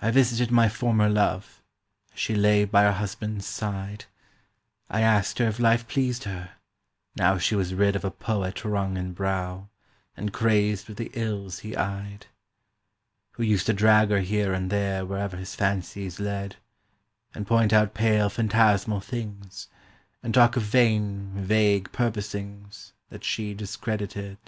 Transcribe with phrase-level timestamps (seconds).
[0.00, 1.60] I visited my former Love
[2.14, 4.04] As she lay by her husband's side;
[4.88, 6.52] I asked her if life pleased her,
[7.16, 9.66] now She was rid of a poet wrung in brow,
[10.16, 12.26] And crazed with the ills he eyed;
[13.32, 16.54] Who used to drag her here and there Wherever his fancies led,
[17.34, 19.66] And point out pale phantasmal things,
[20.22, 24.38] And talk of vain vague purposings That she discredited.